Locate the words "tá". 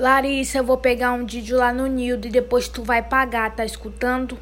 3.54-3.66